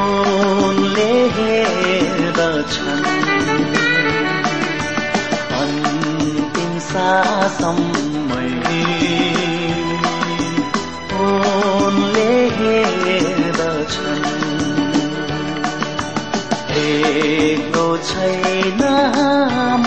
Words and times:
उनले 0.00 1.12
हेर्दछन्। 1.36 3.04
अन्तिम 5.60 6.72
सासम्मै 6.78 8.50
उनले 11.20 12.32
हेर्दछन्। 12.58 14.26
हेर्दो 16.70 17.86
छैन 17.96 18.82
म 19.84 19.86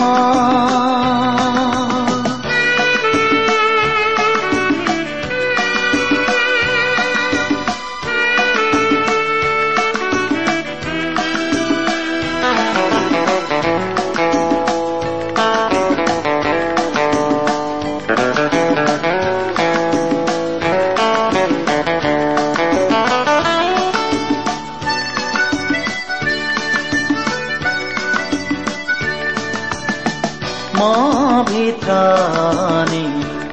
ত্রাণে 31.54 31.72
ত্রাণে 31.82 33.04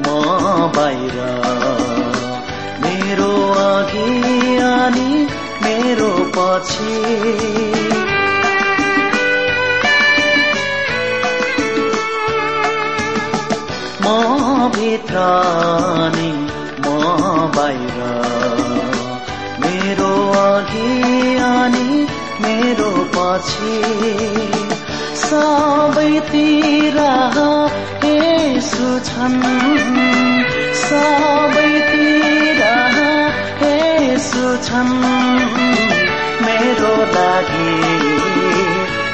মা 0.05 0.19
বাইরা 0.75 1.31
मेरो 2.81 3.33
আগে 3.65 4.09
আনি 4.69 5.11
मेरो 5.63 6.11
पछि 6.35 6.95
म 14.03 14.07
भित्र 14.75 15.15
नि 16.15 16.31
म 16.83 16.87
बाहिर 17.55 17.99
मेरो 19.61 20.13
अघि 20.41 20.91
अनि 21.51 21.89
मेरो 22.43 22.91
पछि 23.15 24.70
सबैतिर 25.31 26.97
यसु 28.05 28.87
छन् 29.09 29.37
सबैतिर 30.79 32.61
यसु 33.63 34.49
छन् 34.67 34.91
मेरो 36.45 36.95
लागि 37.13 37.71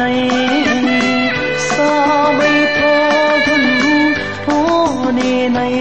नै 0.00 0.20
सबै 1.64 2.58
हुने 4.44 5.32
नै 5.54 5.74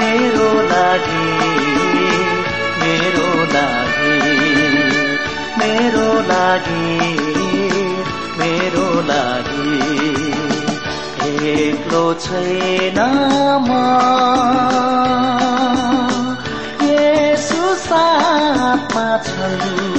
मेरो 0.00 0.50
लागि 0.70 1.24
मेरो 2.82 3.30
लागि 3.54 4.14
मेरो 5.60 6.08
लागि 6.30 6.86
मेरो 8.40 8.88
लागि। 9.10 9.76
एक्लो 11.56 12.04
छैन 12.24 12.98
म 13.66 13.70
यसु 16.90 17.62
साथमा 17.86 19.08
छन्। 19.28 19.89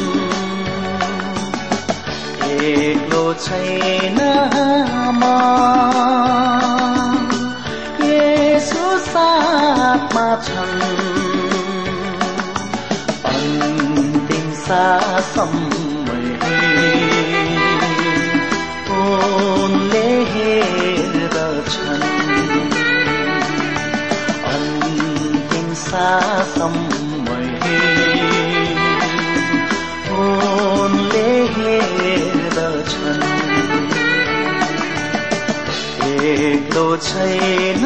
एक्लो 2.62 3.22
छैन 3.44 4.18
म 5.20 5.30
यसो 8.08 8.86
साथमा 9.06 10.26
छन् 10.48 10.84
अन्तिम 13.32 14.52
सासम्म 14.62 15.64
उनले 19.00 20.08
हेर्दछन् 20.34 22.06
अन्तिम 24.54 25.74
सासम्म 25.88 27.02
उनले 30.22 31.30
हेर् 31.56 32.41
एक्लो 36.22 36.86
छैन 37.08 37.86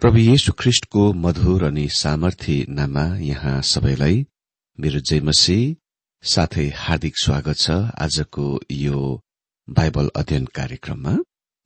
प्रभु 0.00 0.18
येशु 0.18 0.52
ख्रिष्टको 0.60 1.02
मधुर 1.24 1.62
अनि 1.64 1.86
सामर्थ्य 1.88 2.64
नाममा 2.68 3.04
यहाँ 3.18 3.60
सबैलाई 3.62 4.16
मेरो 4.78 5.00
जयमसी 5.00 5.56
साथै 6.24 6.66
हार्दिक 6.76 7.14
स्वागत 7.18 7.56
छ 7.56 7.76
आजको 8.04 8.44
यो 8.72 8.98
बाइबल 9.68 10.10
अध्ययन 10.16 10.44
कार्यक्रममा। 10.58 11.16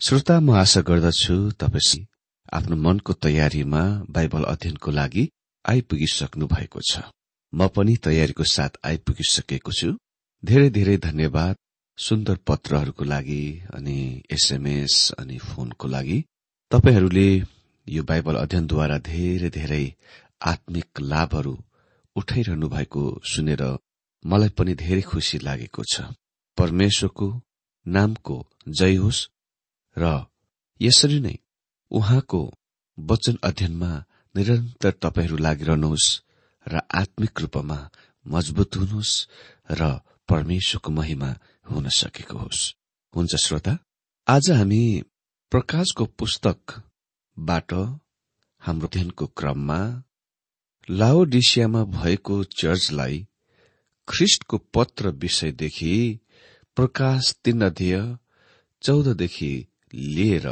श्रोता 0.00 0.38
म 0.41 0.55
आशा 0.62 0.81
गर्दछु 0.91 1.37
तपाईँ 1.61 2.06
आफ्नो 2.53 2.77
मनको 2.87 3.12
तयारीमा 3.27 3.82
बाइबल 4.15 4.44
अध्ययनको 4.55 4.91
लागि 4.91 5.29
आइपुगिसक्नु 5.65 6.47
भएको 6.55 6.81
छ। 6.91 7.03
म 7.53 7.69
पनि 7.76 7.97
तयारीको 8.06 8.44
साथ 8.56 8.83
आइपुगिसकेको 8.87 9.73
छु। 9.73 9.88
धेरै 10.43 10.71
धेरै 10.71 10.97
धन्यवाद 11.09 11.56
सुन्दर 11.99 12.37
पत्रहरूको 12.49 13.05
लागि 13.05 13.44
अनि 13.75 13.99
एसएमएस 14.31 14.94
अनि 15.19 15.38
फोनको 15.49 15.88
लागि। 15.88 16.25
तपाईँहरूले 16.71 17.31
यो 17.87 18.03
बाइबल 18.03 18.35
अध्ययनद्वारा 18.35 18.99
धेरै 18.99 19.50
धेरै 19.50 19.85
आत्मिक 20.43 21.00
लाभहरू 21.03 21.55
उठाइरहनु 22.17 22.69
भएको 22.69 23.03
सुनेर 23.25 23.62
मलाई 24.25 24.49
पनि 24.49 24.75
धेरै 24.75 25.03
खुसी 25.03 25.38
लागेको 25.38 25.82
छ। 25.93 25.94
परमेश्वरको 26.59 27.29
नामको 27.87 28.37
जय 28.69 28.97
होस् 28.97 29.29
र 29.97 30.27
यसरी 30.81 31.21
नै 31.21 31.37
उहाँको 31.91 32.43
वचन 32.99 33.38
अध्ययनमा 33.43 33.93
निरन्तर 34.35 34.93
तपाईँहरू 35.03 35.37
लागिरहनुहोस् 35.37 36.09
र 36.67 36.81
आत्मिक 36.94 37.41
रूपमा 37.41 37.79
मजबुत 38.26 38.76
हुनुहोस् 38.76 39.15
र 39.71 39.81
परमेश्वरको 40.29 40.91
महिमा 40.91 41.31
हुन 41.71 41.88
सकेको 41.88 42.38
होस्। 42.38 42.75
हुन्छ 43.15 43.33
श्रोता 43.37 43.79
आज 44.26 44.50
हामी 44.50 44.83
प्रकाशको 45.53 46.05
पुस्तकबाट 47.37 47.73
हाम्रो 48.62 48.87
अध्ययनको 48.87 49.27
क्रममा 49.38 49.79
लाओडिसियामा 50.88 51.82
भएको 51.85 52.43
चर्चलाई 52.61 53.27
ख्रिष्टको 54.09 54.59
पत्र 54.75 55.11
विषयदेखि 55.23 55.94
प्रकाश 56.77 57.35
तीन 57.44 57.65
अध्यय 57.67 57.97
चौधदेखि 58.82 59.53
लिएर 59.94 60.47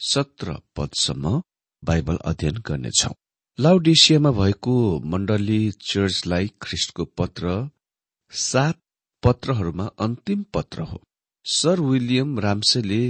सत्र 0.00 0.56
पदसम्म 0.76 1.42
बाइबल 1.82 2.16
अध्ययन 2.24 2.56
गर्नेछौ। 2.66 3.12
लाउडिसियामा 3.58 4.30
भएको 4.30 4.74
मण्डली 5.12 5.60
चर्चलाई 5.90 6.50
ख्रिष्टको 6.62 7.04
पत्र 7.18 7.44
सात 8.32 8.80
पत्रहरूमा 9.22 9.86
अन्तिम 10.04 10.44
पत्र 10.54 10.82
हो। 10.82 11.00
सर 11.46 11.80
विलियम 11.80 12.38
रामसेले 12.40 13.04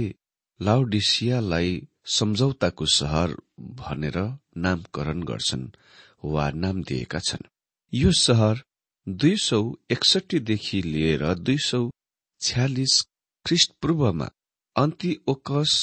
लाउडिसियालाई 0.59 1.71
सम्झौताको 2.05 2.85
सहर 2.85 3.35
भनेर 3.79 4.17
नामकरण 4.57 5.23
गर्छन् 5.23 5.67
वा 6.23 6.49
नाम 6.51 6.83
दिएका 6.83 7.19
छन्। 7.19 7.49
यो 7.93 8.11
सहर 8.11 8.63
दुई 9.07 9.35
सौ 9.37 9.59
एकसठीदेखि 9.91 10.81
लिएर 10.81 11.33
दुई 11.35 11.57
सौ 11.57 11.89
छ्यालिस 12.41 13.01
ख्रिस्ट 13.45 13.71
पूर्वमा 13.81 14.29
अन्तिओकस 14.75 15.73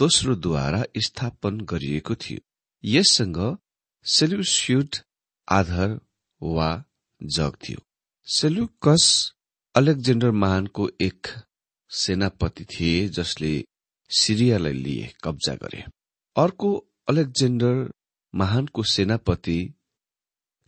दोस्रोद्वारा 0.00 0.82
स्थापन 0.96 1.60
गरिएको 1.60 2.14
थियो। 2.14 2.40
यससँग 2.84 3.38
सेल्युस्युड 4.06 4.96
आधार 5.48 5.98
वा 6.42 6.70
जग 7.22 7.56
थियो। 7.64 7.80
सेल्युकस 8.28 9.04
अलेक्जेन्डर 9.74 10.30
महानको 10.30 10.88
एक 11.00 11.26
सेनापति 11.90 12.64
थिए 12.64 13.08
जसले 13.08 13.52
सिरियालाई 14.18 14.72
लिए 14.72 15.12
कब्जा 15.24 15.54
गरे। 15.54 15.84
अर्को 16.36 16.70
अलेक्जेन्डर 17.08 17.90
महानको 18.34 18.82
सेनापति 18.82 19.58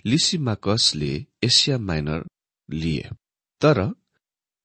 लिसिमाकसले 0.07 1.13
एसिया 1.43 1.79
माइनर 1.79 2.25
लिए। 2.69 3.11
तर 3.61 3.79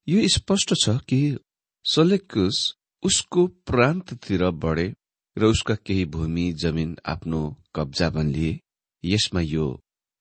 यो 0.07 0.27
स्पष्ट 0.27 0.73
छ 0.83 0.97
कि 1.09 1.21
सोलेक्युस 1.85 2.57
उसको 3.03 3.47
प्रान्ततिर 3.47 4.50
बढे 4.63 4.88
र 5.38 5.45
उसका 5.45 5.75
केही 5.75 6.05
भूमि 6.05 6.51
जमिन 6.53 6.97
आफ्नो 7.05 7.41
कब्जामा 7.75 8.21
लिए। 8.21 8.59
यसमा 9.03 9.41
यो 9.41 9.67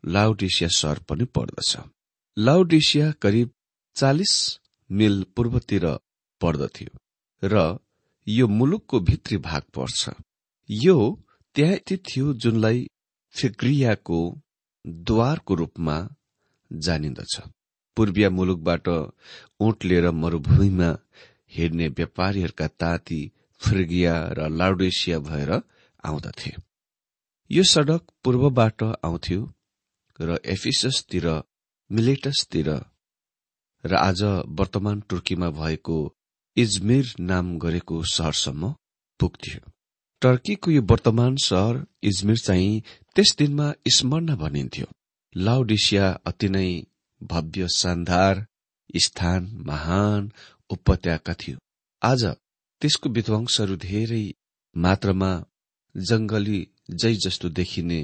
लाउडिसिया 0.04 0.68
सहर 0.68 0.98
पनि 0.98 1.24
पर्दछ। 1.24 1.76
लाउडिसिया 2.36 3.10
करिब 3.12 3.50
चालिस 3.96 4.34
मिल 4.90 5.22
पूर्वतिर 5.36 5.86
पर्दथ्यो 6.40 6.98
र 7.42 7.78
यो 8.30 8.46
मुलुकको 8.48 9.00
भित्री 9.00 9.36
भाग 9.38 9.62
पर्छ। 9.74 10.10
यो 10.68 10.96
त्यहाँ 11.56 11.96
थियो 12.06 12.32
जुनलाई 12.34 12.86
फिग्रियाको 13.34 14.18
द्वारको 15.08 15.54
रूपमा 15.54 15.96
जानिन्दछ। 16.70 17.40
पूर्वीय 17.96 18.28
मुलुकबाट 18.28 18.88
ऊँट 19.60 19.84
लिएर 19.84 20.10
मरूभूमिमा 20.10 20.90
हिँड्ने 21.52 21.88
व्यापारीहरूका 21.88 22.68
ताती 22.80 23.20
फ्रिगिया 23.60 24.14
र 24.38 24.48
लाउडेसिया 24.48 25.18
भएर 25.18 25.50
आउँदथे। 26.04 26.52
यो 27.50 27.62
सड़क 27.62 28.02
पूर्वबाट 28.24 28.82
आउँथ्यो 28.82 29.40
र 30.20 30.38
एफिससतिर 30.44 31.26
मिलेटसतिर 31.90 32.68
र 33.84 33.94
आज 33.96 34.22
वर्तमान 34.58 35.00
तुर्कीमा 35.00 35.50
भएको 35.50 35.96
इजमिर 36.56 37.14
नाम 37.20 37.58
गरेको 37.58 38.02
सहरसम्म 38.12 38.74
पुग्थ्यो। 39.20 39.70
टर्कीको 40.22 40.70
यो 40.70 40.82
वर्तमान 40.82 41.36
सहर 41.36 41.84
इजमिर 42.02 42.38
चाहिँ 42.38 42.82
त्यस 43.16 43.34
दिनमा 43.38 43.72
स्मरण 43.96 44.36
भनिन्थ्यो। 44.36 44.86
लाउडिसिया 45.34 46.06
अति 46.26 46.48
नै 46.48 46.70
भव्य 47.20 47.68
शानदार 47.76 48.46
स्थान 48.94 49.48
महान 49.66 50.30
उपत्यका 50.70 51.34
थियो। 51.34 51.58
आज 52.02 52.24
त्यसको 52.82 53.08
विध्वंसहरू 53.08 53.76
धेरै 53.76 54.24
मात्रामा 54.76 55.32
जंगली 55.94 56.60
जै 56.90 57.14
जस्तो 57.14 57.48
देखिने 57.48 58.00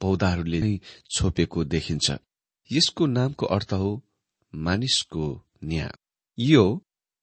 पौधाहरूले 0.00 0.60
नै 0.60 0.74
छोपेको 1.10 1.64
देखिन्छ। 1.64 2.06
यसको 2.70 3.06
नामको 3.06 3.46
अर्थ 3.46 3.72
हो 3.72 3.90
मानिसको 4.52 5.26
न्या 5.64 5.88
यो 6.38 6.64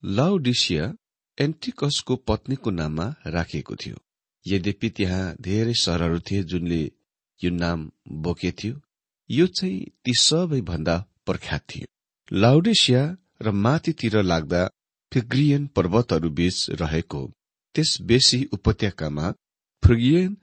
लाउडिसिया 0.06 0.94
एन्टिकसको 1.38 2.16
पत्नीको 2.30 2.72
नाममा 2.72 3.06
राखिएको 3.28 3.76
थियो। 3.76 3.96
यद्यपि 4.46 4.90
त्यहाँ 4.90 5.36
धेरै 5.42 5.74
सहरहरू 5.74 6.20
थिए 6.20 6.44
जुनले 6.44 6.82
यो 7.42 7.50
नाम 7.52 7.90
बोकेथ्यो 8.24 8.74
यो 9.30 9.48
चाहिँ 9.58 9.86
ती 10.04 10.14
सबैभन्दा 10.20 10.96
प्रख्यात 11.26 11.64
थियो 11.70 11.88
लाउडेसिया 12.32 13.02
र 13.42 13.52
माथितिर 13.66 14.22
लाग्दा 14.24 14.62
फिग्रियन 15.12 15.66
पर्वतहरू 15.76 16.30
बीच 16.30 16.58
रहेको 16.82 17.22
त्यस 17.76 17.98
बेसी 18.02 18.40
उपत्यकामा 18.54 19.32
फ्रिगियन 19.84 20.38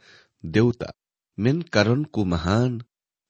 देउता 0.45 0.91
मेनकारणको 1.39 2.25
महान 2.25 2.83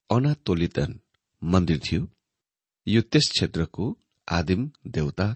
अनातोलितन 0.09 0.99
मन्दिर 1.41 1.79
थियो। 1.85 2.07
यो 2.87 3.01
त्यस 3.01 3.29
क्षेत्रको 3.29 3.85
आदिम 4.27 4.69
देउता 4.87 5.27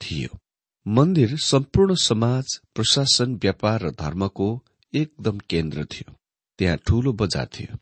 थियो। 0.00 0.38
मन्दिर 0.86 1.36
सम्पूर्ण 1.36 1.94
समाज 2.00 2.58
प्रशासन 2.74 3.34
व्यापार 3.34 3.82
र 3.82 3.90
धर्मको 4.00 4.48
एकदम 4.92 5.38
केन्द्र 5.50 5.84
थियो। 5.84 6.14
त्यहाँ 6.58 6.78
ठूलो 6.86 7.12
बजार 7.12 7.48
थियो 7.54 7.78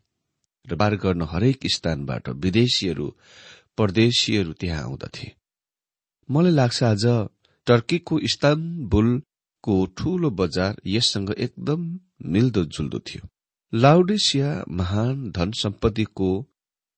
र 0.65 0.77
बार 0.77 0.97
गर्न 0.97 1.23
हरेक 1.23 1.67
स्थानबाट 1.67 2.29
विदेशीहरू 2.45 3.07
परदेशीहरू 3.79 4.53
त्यहाँ 4.53 4.83
आउँदथे। 4.83 5.33
मलाई 6.29 6.53
लाग्छ 6.53 6.83
आज 6.83 7.05
टर्कीको 7.67 8.19
इस्तानबुलको 8.19 9.75
ठूलो 9.99 10.31
बजार 10.31 10.81
यससँग 10.87 11.35
एकदम 11.39 11.81
मिल्दो 12.27 12.65
जुल्दो 12.65 12.99
थियो। 12.99 13.29
लाउडेसिया 13.73 14.51
महान 14.71 15.31
धन 15.31 15.53
सम्पत्तिको 15.53 16.31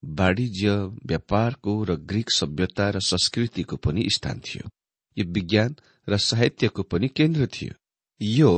वाणिज्य 0.02 0.71
व्यापारको 1.06 1.83
र 1.85 1.97
ग्रीक 2.09 2.30
सभ्यता 2.30 2.88
र 2.90 3.00
संस्कृतिको 3.00 3.76
पनि 3.76 4.09
स्थान 4.11 4.40
थियो। 4.40 4.68
यो 5.16 5.25
विज्ञान 5.33 5.76
र 6.09 6.18
साहित्यको 6.18 6.83
पनि 6.83 7.09
केन्द्र 7.09 7.47
थियो। 7.47 7.75
यो 8.21 8.50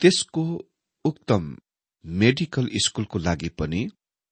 त्यसको 0.00 0.44
उक्तम 1.04 1.56
मेडिकल 2.04 2.68
स्कूलको 2.76 3.18
लागि 3.18 3.48
पनि 3.58 3.88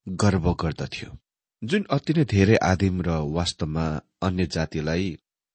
गर्व 0.06 0.52
गर्दथ्यो। 0.54 1.10
जुन 1.62 1.84
अति 1.90 2.12
नै 2.12 2.24
धेरै 2.24 2.56
आदिम 2.62 3.02
र 3.02 3.10
वास्तवमा 3.34 3.86
अन्य 4.22 4.46
जातिलाई 4.46 5.06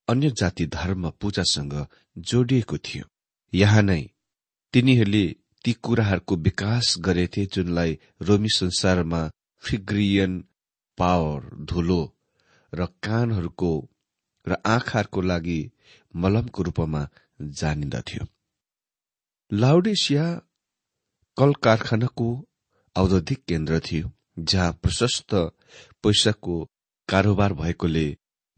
अन्य 0.08 0.30
जाति 0.32 0.66
धर्म 0.68 1.10
पूजासँग 1.22 1.74
जोडिएको 2.18 2.78
थियो। 2.78 3.06
यहाँ 3.54 3.82
नै 3.82 4.01
तिनीहरूले 4.74 5.25
ती 5.66 5.74
कुराहरूको 5.74 6.36
विकास 6.36 6.96
गरेथे 7.00 7.46
जुनलाई 7.46 7.98
रोमी 8.22 8.50
संसारमा 8.50 9.22
फिग्रियन 9.63 10.34
पावर 10.98 11.42
धुलो 11.66 12.01
र 12.74 12.86
कानहरूको 13.04 13.72
र 14.48 14.58
आँखाहरूको 14.66 15.22
लागि 15.22 15.60
मलमको 16.15 16.63
रूपमा 16.63 17.08
जानिन्दथ्यो। 17.41 18.27
लाउडेसिया 19.51 20.25
कल 21.38 21.53
कारखानाको 21.53 22.27
औद्योगिक 22.96 23.43
केन्द्र 23.48 23.79
थियो 23.79 24.12
जहाँ 24.39 24.72
प्रशस्त 24.74 25.34
पैसाको 26.03 26.55
कारोबार 27.10 27.53
भएकोले 27.53 28.08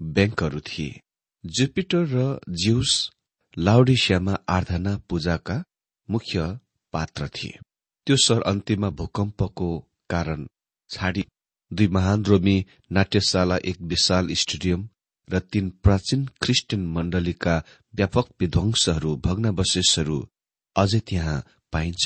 ब्याङ्कहरू 0.02 0.60
थिए। 0.60 1.00
जुपिटर 1.46 2.06
र 2.06 2.40
जिउस 2.50 3.12
लाउडेसियामा 3.58 4.34
आराधना 4.50 4.98
पूजाका 5.10 5.64
मुख्य 6.10 6.60
पात्र 6.94 7.28
थिए। 7.28 7.60
त्यो 8.08 8.18
सहर 8.18 8.42
अन्त्यमा 8.42 8.90
भूकम्पको 8.90 9.70
कारण 10.10 10.48
छाडी 10.90 11.24
दुई 11.74 11.88
महान 11.88 12.26
रोमी 12.26 12.66
नाट्यशाला 12.92 13.58
एक 13.66 13.82
विशाल 13.82 14.28
स्टेडियम 14.34 14.90
र 15.32 15.40
तीन 15.52 15.70
प्राचीन 15.84 16.26
क्रिस्चियन 16.42 16.86
मण्डलीका 16.96 17.56
व्यापक 17.94 18.28
विध्वंसहरू 18.42 19.16
भग्नावशेषहरू 19.26 20.18
अझै 20.76 21.00
त्यहाँ 21.08 21.38
पाइन्छ। 21.74 22.06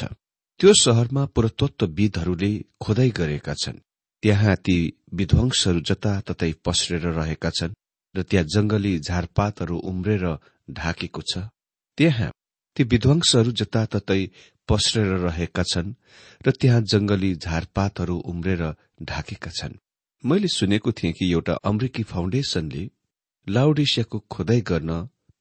त्यो 0.59 0.73
शहरमा 0.81 1.23
पुरातत्वविदहरूले 1.35 2.51
खोदाई 2.81 3.09
गरेका 3.11 3.53
छन्। 3.53 3.83
त्यहाँ 4.23 4.55
ती 4.65 4.77
विध्वंसहरू 5.13 5.79
जताततै 5.89 6.51
पस्रेर 6.65 7.05
रहेका 7.13 7.49
छन् 7.49 7.77
र 8.15 8.21
त्यहाँ 8.21 8.45
जंगली 8.53 8.93
झारपातहरू 8.99 9.77
उम्रेर 9.91 10.23
ढाकेको 10.71 11.21
छ। 11.21 11.33
त्यहाँ 11.97 12.31
ती 12.77 12.83
विध्वंसहरू 12.83 13.51
जताततै 13.51 14.21
पस्रेर 14.69 15.11
रहेका 15.19 15.63
छन् 15.63 15.93
र 16.41 16.51
त्यहाँ 16.51 16.81
जंगली 16.83 17.31
झारपातहरू 17.37 18.15
उम्रेर 18.25 18.63
ढाकेका 19.03 19.51
छन्। 19.51 19.79
मैले 20.23 20.47
सुनेको 20.47 20.91
थिएँ 20.91 21.13
कि 21.13 21.31
एउटा 21.31 21.53
अमेरिकी 21.63 22.03
फाउन्डेशनले 22.03 22.83
लाउडेसियाको 23.47 24.19
खोदाई 24.31 24.61
गर्न 24.61 24.91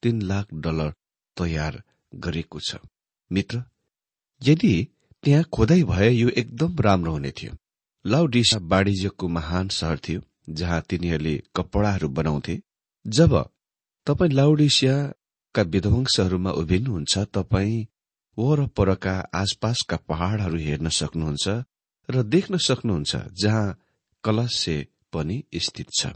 तीन 0.03 0.23
लाख 0.23 0.47
डलर 0.55 0.93
तयार 1.37 1.83
गरेको 2.13 2.61
छ। 2.61 2.77
मित्र 3.31 3.63
यदि 4.43 4.75
त्यहाँ 5.25 5.45
खोदाई 5.53 5.83
भए 5.83 6.11
यो 6.11 6.29
एकदम 6.29 6.77
राम्रो 6.81 7.13
हुने 7.13 7.31
थियो। 7.31 7.53
लाउडेसिया 8.05 8.61
वाणिज्यको 8.69 9.29
महान 9.29 9.69
शहर 9.69 9.99
थियो 9.99 10.21
जहाँ 10.51 10.81
तिनीहरूले 10.89 11.35
कपडाहरू 11.57 12.09
बनाउँथे। 12.09 12.61
जब 13.07 13.33
तपाईँ 14.07 14.33
लाउडेसियाका 14.33 15.63
विध्वंसहरूमा 15.63 16.51
उभिनुहुन्छ 16.51 17.19
तपाईँ 17.35 17.87
वरपरका 18.39 19.15
आसपासका 19.35 19.97
पहाड़हरू 20.09 20.59
हेर्न 20.59 20.89
सक्नुहुन्छ 20.89 21.49
र 22.09 22.23
देख्न 22.25 22.57
सक्नुहुन्छ 22.59 23.17
जहाँ 23.43 23.79
कलस्य 24.25 24.87
पनि 25.13 25.43
स्थित 25.57 25.89
छ। 25.99 26.07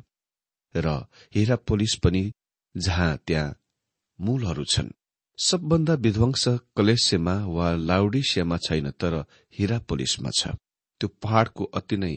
र 0.75 1.05
हिरा 1.35 1.57
पोलिस 1.57 1.95
पनि 2.05 2.33
जहाँ 2.75 3.17
त्यहाँ 3.27 3.57
मूलहरू 4.19 4.65
छन्। 4.65 4.91
सबभन्दा 5.39 5.95
विध्वंस 5.95 6.45
कलेस्यमा 6.77 7.35
वा 7.47 7.73
लाउडिसियामा 7.73 8.57
छैन 8.57 8.91
तर 8.91 9.25
हिरा 9.59 9.79
पोलिसमा 9.79 10.31
छ। 10.31 10.55
त्यो 11.01 11.09
पहाड़को 11.23 11.65
अति 11.65 11.97
नै 11.97 12.15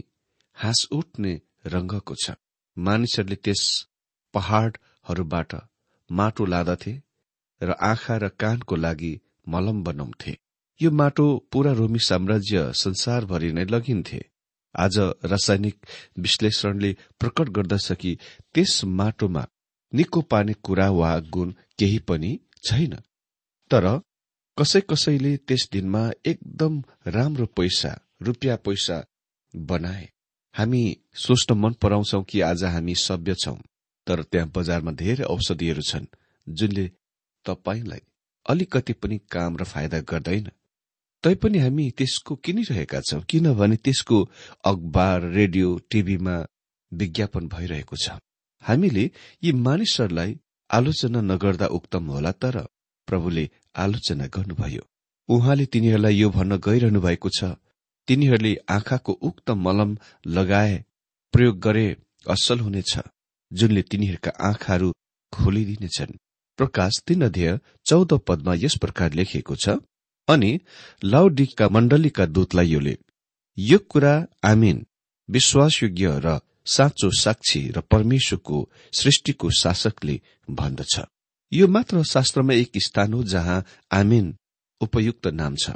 हाँस 0.58 0.88
उठ्ने 0.91 1.34
रंगको 1.65 2.15
छ। 2.15 2.31
मानिसहरूले 2.77 3.36
त्यस 3.36 3.62
पहाड़हरूबाट 4.34 5.53
माटो 6.10 6.46
लादथे 6.46 6.93
र 7.62 7.72
आँखा 7.81 8.17
र 8.17 8.27
कानको 8.41 8.75
लागि 8.75 9.13
मलम 9.48 9.84
बनाउँथे। 9.84 10.38
यो 10.81 10.91
माटो 10.91 11.25
पूरा 11.51 11.72
रोमी 11.72 12.00
साम्राज्य 12.00 12.72
संसारभरि 12.74 13.51
नै 13.51 13.65
लगिन्थे। 13.65 14.22
आज 14.75 14.98
रासायनिक 15.25 15.86
विश्लेषणले 16.20 16.94
प्रकट 17.20 17.50
गर्दछ 17.50 17.92
कि 17.92 18.18
त्यस 18.54 18.84
माटोमा 18.86 19.46
निको 19.94 20.22
पार्ने 20.22 20.54
कुरा 20.54 20.90
वा 20.90 21.18
गुण 21.20 21.51
केही 21.80 22.00
पनि 22.00 22.40
छैन। 22.63 22.96
तर 23.72 24.00
कसै 24.58 24.82
कसैले 24.82 25.38
त्यस 25.38 25.70
दिनमा 25.72 26.12
एकदम 26.25 26.82
राम्रो 27.08 27.46
पैसा 27.46 27.98
रुपियाँ 28.22 28.58
पैसा 28.58 29.04
बनाए। 29.56 30.10
हामी 30.56 30.98
सोच्न 31.16 31.58
मन 31.58 31.74
पराउँछौ 31.74 32.22
कि 32.22 32.42
आज 32.42 32.63
हामी 32.63 32.96
सभ्य 32.96 33.36
छौं 33.36 33.56
तर 34.08 34.24
त्यहाँ 34.24 34.51
बजारमा 34.56 34.92
धेरै 34.92 35.24
औषधिहरू 35.24 35.82
छन् 35.82 36.06
जुनले 36.50 36.92
तपाईँलाई 37.46 38.01
अलिकति 38.46 38.94
पनि 38.94 39.18
काम 39.32 39.58
र 39.58 39.63
फाइदा 39.63 40.00
गर्दैन। 40.00 40.51
तैपनि 41.24 41.60
हामी 41.60 41.90
त्यसको 41.98 42.36
किनिरहेका 42.36 43.00
छौं 43.01 43.20
किनभने 43.30 43.75
त्यसको 43.78 44.18
अखबार 44.66 45.22
रेडियो 45.32 45.68
टीभीमा 45.92 46.36
विज्ञापन 46.92 47.48
भइरहेको 47.48 47.96
छ। 47.96 48.18
हामीले 48.63 49.04
यी 49.44 49.51
मानिसहरूलाई 49.66 50.32
आलोचना 50.70 51.22
नगर्दा 51.24 51.68
उक्तम 51.78 52.06
होला 52.13 52.32
तर 52.34 52.58
प्रभुले 53.08 53.44
आलोचना 53.75 54.25
गर्नुभयो। 54.36 54.82
उहाँले 55.30 55.66
तिनीहरूलाई 55.66 56.16
यो 56.16 56.30
भन्न 56.30 56.58
गइरहनु 56.68 57.01
भएको 57.01 57.30
छ 57.38 57.54
तिनीहरूले 58.08 58.56
आँखाको 58.70 59.13
उक्त 59.22 59.51
मलम 59.66 59.96
लगाए 60.28 60.74
प्रयोग 61.34 61.60
गरे 61.60 61.86
असल 62.25 62.60
हुनेछ 62.60 62.94
जुनले 63.51 63.82
तिनीहरूका 63.92 64.32
आँखाहरू 64.50 64.92
खोलिदिनेछन्। 65.34 66.18
प्रकाश 66.60 67.01
तीन 67.08 67.22
अध्यय 67.22 67.60
चौध 67.86 68.20
पदमा 68.28 68.54
यस 68.58 68.75
प्रकार 68.82 69.13
लेखिएको 69.13 69.56
छ 69.56 69.78
अनि 70.32 70.60
लाउडिका 71.04 71.70
मण्डलीका 71.70 72.26
दूतलाई 72.26 72.68
यो 72.68 72.80
लेख 72.80 73.00
यो 73.58 73.78
कुरा 73.90 74.14
आमिन 74.44 74.86
विश्वासयोग्य 75.30 76.20
र 76.26 76.40
साँचो 76.66 77.10
साक्षी 77.20 77.62
र 77.76 77.82
परमेश्वरको 77.82 78.58
सृष्टिको 78.94 79.50
शासकले 79.50 80.20
भन्दछ। 80.50 81.00
यो 81.52 81.68
मात्र 81.68 82.04
शास्त्रमा 82.04 82.54
एक 82.54 82.78
स्थान 82.78 83.14
हो 83.14 83.24
जहाँ 83.24 83.64
आमिन 83.92 84.36
उपयुक्त 84.82 85.28
नाम 85.28 85.56
छ 85.56 85.76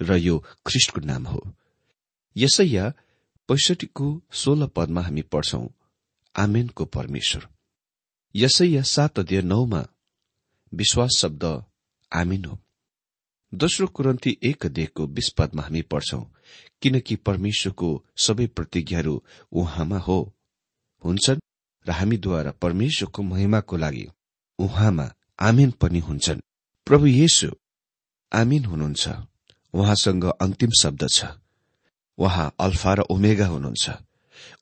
र 0.00 0.16
यो 0.16 0.38
ख्रिष्टको 0.66 1.00
नाम 1.00 1.26
हो। 1.26 1.40
यसैया 2.36 2.92
पैसठीको 3.48 4.06
सोह्र 4.32 4.66
पदमा 4.66 5.02
हामी 5.02 5.22
पढ्छौं 5.22 5.66
आमेनको 6.34 6.84
परमेश्वर। 6.84 7.48
यसैया 8.34 8.82
सात 8.82 9.18
अध्यय 9.18 9.42
नौमा 9.42 9.84
विश्वास 10.72 11.18
शब्द 11.18 11.44
आमिन 12.12 12.44
हो। 12.44 12.58
दोस्रो 13.54 13.86
कुरन्ती 13.86 14.38
एक 14.42 14.66
अध्ययको 14.66 15.06
विस्पदमा 15.06 15.62
हामी 15.62 15.82
पढ्छौं 15.82 16.20
किनकि 16.82 17.16
परमेश्वरको 17.16 18.04
सबै 18.16 18.46
प्रतिज्ञाहरू 18.46 19.22
उहाँमा 19.52 19.98
हो। 19.98 20.34
हुन्छन् 21.04 21.40
र 21.88 21.90
हामीद्वारा 21.90 22.50
परमेश्वरको 22.50 23.22
महिमाको 23.22 23.76
लागि 23.76 24.06
उहाँमा 24.58 25.06
आमेन 25.40 25.70
पनि 25.70 25.98
हुन्छन्। 25.98 26.40
प्रभु 26.86 27.06
येशु 27.06 27.50
आमिन 28.32 28.64
हुनुहुन्छ। 28.64 29.08
उहाँसँग 29.74 30.24
अन्तिम 30.40 30.70
शब्द 30.82 31.08
छ। 31.08 31.24
उहाँ 32.18 32.54
अल्फा 32.60 32.94
र 32.94 33.00
ओमेगा 33.00 33.46
हुनुहुन्छ। 33.46 33.90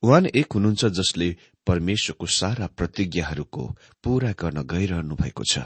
उहाँ 0.02 0.22
एक 0.22 0.52
हुनुहुन्छ 0.52 0.84
जसले 0.84 1.36
परमेश्वरको 1.66 2.26
सारा 2.26 2.66
प्रतिज्ञाहरूको 2.66 3.76
पूरा 4.04 4.32
गर्न 4.32 4.62
गइरहनु 4.62 5.16
भएको 5.16 5.44
छ। 5.44 5.58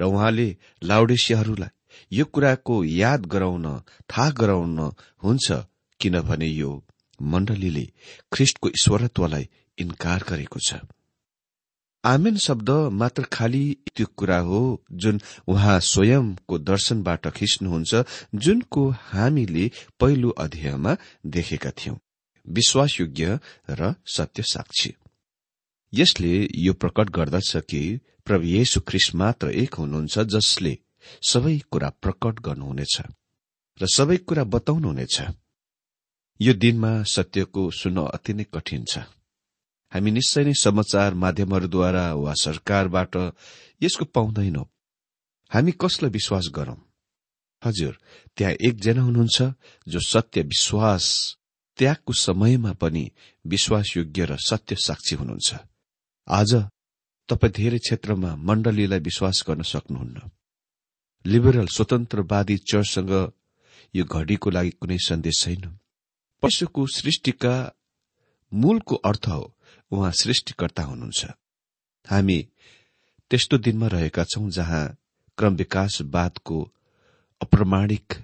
र 0.00 0.04
उहाँले 0.04 0.56
लाउडेसियाहरूलाई 0.82 1.75
यो 2.12 2.24
कुराको 2.24 2.82
याद 2.84 3.26
गराउन 3.26 3.66
थाहा 4.10 4.30
गराउन 4.40 4.78
हुन्छ 5.22 5.62
किनभने 6.00 6.48
यो 6.48 6.72
मण्डलीले 7.22 7.86
ख्रिष्टको 8.32 8.68
ईश्वरत्वलाई 8.68 9.48
इन्कार 9.78 10.24
गरेको 10.28 10.60
छ। 10.60 10.80
आमेन 12.04 12.36
शब्द 12.36 12.70
मात्र 12.92 13.22
खालि 13.32 13.64
त्यो 13.96 14.06
कुरा 14.16 14.38
हो 14.48 14.60
जुन 15.02 15.20
उहाँ 15.48 15.78
स्वयंको 15.82 16.58
दर्शनबाट 16.60 17.26
खिच्नुहुन्छ 17.28 18.04
जुनको 18.34 18.88
हामीले 19.02 19.70
पहिलो 20.00 20.30
अध्यायमा 20.38 20.96
देखेका 21.26 21.70
थियौं। 21.70 21.96
विश्वासयोग्य 22.46 23.38
र 23.70 23.94
सत्य 24.06 24.42
साक्षी 24.42 24.94
यसले 25.92 26.34
यो 26.56 26.72
प्रकट 26.72 27.10
गर्दछ 27.10 27.56
कि 27.70 27.82
प्रभु 28.26 28.44
येशु 28.46 28.80
ख्रिस्ट 28.80 29.14
मात्र 29.14 29.50
एक 29.62 29.74
हुनुहुन्छ 29.74 30.18
जसले 30.34 30.78
सबै 31.22 31.58
कुरा 31.70 31.88
प्रकट 32.02 32.34
गर्नुहुनेछ 32.40 32.94
र 33.80 33.86
सबै 33.86 34.16
कुरा 34.28 34.44
बताउनुहुनेछ। 34.44 35.16
यो 36.40 36.52
दिनमा 36.54 36.92
सत्यको 37.02 37.70
सुन्न 37.70 37.98
अति 38.16 38.32
नै 38.32 38.44
कठिन 38.54 38.84
छ। 38.84 38.98
हामी 39.92 40.10
निश्चय 40.10 40.44
नै 40.44 40.54
समाचार 40.54 41.14
माध्यमहरूद्वारा 41.14 42.04
वा 42.14 42.32
सरकारबाट 42.34 43.16
यसको 43.82 44.04
पाउँदैनौ। 44.04 44.64
हामी 45.50 45.72
कसलाई 45.72 46.10
विश्वास 46.10 46.48
गरौं? 46.54 46.78
हजुर 47.62 47.94
त्यहाँ 48.36 48.52
एकजना 48.68 49.02
हुनुहुन्छ 49.02 49.36
जो 49.88 50.00
सत्य 50.00 50.42
विश्वास 50.42 51.04
त्यागको 51.78 52.12
समयमा 52.12 52.72
पनि 52.72 53.04
विश्वासयोग्य 53.46 54.24
र 54.24 54.36
सत्य 54.36 54.76
साक्षी 54.76 55.14
हुनुहुन्छ। 55.16 55.48
आज 56.28 56.50
तपाईँ 57.28 57.52
धेरै 57.52 57.78
क्षेत्रमा 57.78 58.30
मण्डलीलाई 58.36 59.00
विश्वास 59.00 59.44
गर्न 59.48 59.62
सक्नुहुन्न। 59.62 60.18
लिबरल 61.26 61.66
स्वतन्त्रवादी 61.66 62.56
चर्चसँग 62.70 63.12
यो 63.94 64.04
घडीको 64.04 64.50
लागि 64.50 64.70
कुनै 64.70 64.98
सन्देश 64.98 65.40
छैन। 65.42 65.64
पशुको 66.42 66.86
सृष्टिका 66.86 67.54
मूलको 68.52 68.94
अर्थ 69.02 69.28
हो 69.28 69.42
उहाँ 69.92 70.10
सृष्टिकर्ता 70.12 70.82
हुनुहुन्छ। 70.82 71.26
हामी 72.06 72.38
त्यस्तो 73.30 73.58
दिनमा 73.58 73.86
रहेका 73.86 74.24
छौं 74.24 74.48
जहाँ 74.50 74.84
क्रम 75.38 75.54
विकासवादको 75.56 76.60
अप्रमाणिक 77.40 78.14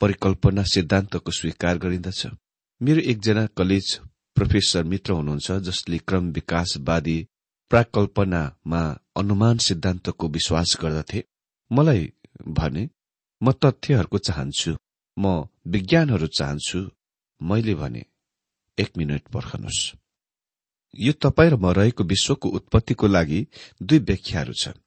परिकल्पना 0.00 0.62
सिद्धान्तको 0.64 1.30
स्वीकार 1.30 1.78
गरिन्दछ। 1.78 2.26
मेरो 2.80 3.00
एकजना 3.10 3.46
कलेज 3.56 3.98
प्रोफेसर 4.36 4.84
मित्र 4.84 5.12
हुनुहुन्छ 5.12 5.52
जसले 5.66 5.98
क्रम 5.98 6.30
विकासवादी 6.32 7.18
प्राकल्पनामा 7.70 8.82
अनुमान 9.16 9.58
सिद्धान्तको 9.58 10.28
विश्वास 10.28 10.76
गर्दथे। 10.82 11.24
मलाई 11.70 12.12
भने 12.48 12.88
म 13.42 13.52
तथ्यहरूको 13.52 14.18
चाहन्छु। 14.18 14.76
म 15.16 15.48
विज्ञानहरू 15.66 16.26
चाहन्छु। 16.26 16.90
मैले 17.42 17.74
भने 17.74 18.04
एक 18.78 18.96
मिनट 18.96 19.22
पर्खनुहोस्। 19.28 19.96
यो 20.94 21.12
तपाईँ 21.12 21.50
र 21.50 21.56
म 21.56 21.66
रहेको 21.72 22.04
विश्वको 22.04 22.48
उत्पत्तिको 22.48 23.06
लागि 23.06 23.46
दुई 23.82 23.98
व्याख्याहरू 23.98 24.52
छन्। 24.52 24.78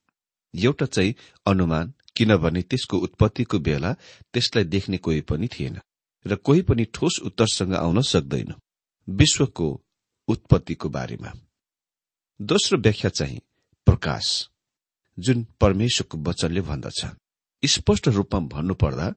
एउटा 0.54 0.86
चाहिँ 0.86 1.16
अनुमान 1.48 1.94
किनभने 2.16 2.62
त्यसको 2.62 2.98
उत्पत्तिको 2.98 3.60
बेला 3.60 3.94
त्यसलाई 4.34 4.64
देख्ने 4.64 4.98
कोही 4.98 5.22
पनि 5.22 5.48
थिएन 5.48 5.80
र 6.26 6.36
कोही 6.36 6.62
पनि 6.62 6.86
ठोस 6.86 7.20
उत्तरसँग 7.20 7.74
आउन 7.74 8.02
सक्दैन 8.02 8.54
विश्वको 9.10 9.68
उत्पत्तिको 10.28 10.90
बारेमा। 10.90 11.32
दोस्रो 12.42 12.78
व्याख्या 12.78 13.10
चाहिँ 13.10 13.42
प्रकाश 13.86 14.50
जुन 15.20 15.46
परमेश्वरको 15.62 16.18
वचनले 16.18 16.62
भन्दछ। 16.62 17.06
स्पष्ट 17.64 18.08
रूपमा 18.08 18.40
भन्नुपर्दा 18.54 19.08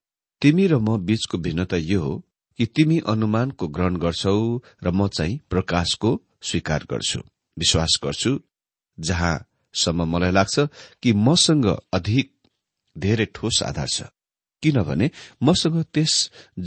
तिमी 0.43 0.67
र 0.67 0.79
म 0.79 0.97
बीचको 1.07 1.39
भिन्नता 1.39 1.77
यो 1.77 2.01
हो 2.03 2.15
कि 2.59 2.67
तिमी 2.67 2.99
अनुमानको 3.09 3.69
ग्रहण 3.69 3.97
गर्छौ 3.97 4.37
र 4.85 4.91
म 4.91 5.09
चाहिँ 5.09 5.41
प्रकाशको 5.51 6.11
स्वीकार 6.43 6.87
गर्छु। 6.91 7.21
विश्वास 7.57 7.99
गर्छु 8.05 8.33
जहाँसम्म 8.99 10.05
मलाई 10.13 10.31
लाग्छ 10.31 10.69
कि 11.03 11.13
मसँग 11.13 11.67
अधिक 11.93 12.33
धेरै 12.97 13.27
ठोस 13.35 13.63
आधार 13.63 13.89
छ। 13.89 14.03
किनभने 14.63 15.11
मसँग 15.43 15.83
त्यस 15.95 16.15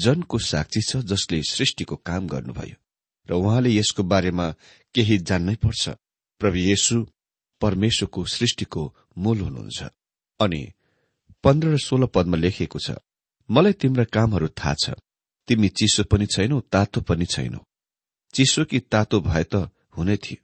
जनको 0.03 0.37
साक्षी 0.39 0.81
छ 0.81 0.97
जसले 1.11 1.41
सृष्टिको 1.43 1.95
काम 2.05 2.27
गर्नुभयो 2.27 2.77
र 3.29 3.33
उहाँले 3.33 3.69
यसको 3.69 4.03
बारेमा 4.03 4.47
केही 4.95 5.17
जान्नै 5.19 5.55
पर्छ। 5.55 5.89
प्रभु 6.41 6.57
येशु 6.57 7.05
परमेश्वरको 7.61 8.25
सृष्टिको 8.25 8.83
मूल 9.17 9.39
हुनुहुन्छ। 9.39 9.79
अनि 10.39 10.61
पन्ध्र 11.43 11.67
र 11.67 11.77
सोह्र 11.77 12.05
पदमा 12.05 12.37
लेखिएको 12.37 12.79
छ 12.79 12.97
मलाई 13.49 13.73
तिम्रा 13.73 14.03
कामहरू 14.03 14.47
थाहा 14.59 14.73
छ। 14.73 14.89
तिमी 15.47 15.67
चिसो 15.69 16.03
पनि 16.03 16.25
छैनौ 16.25 16.59
तातो 16.73 17.01
पनि 17.01 17.25
छैनौ। 17.25 17.59
चिसो 18.33 18.65
कि 18.65 18.79
तातो 18.79 19.21
भए 19.21 19.43
त 19.43 19.55
हुने 19.97 20.17
थियो। 20.17 20.43